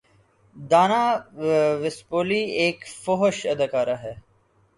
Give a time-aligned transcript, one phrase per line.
[0.55, 1.03] دانا
[1.81, 4.13] وسپولی ایک فحش اداکارہ ہے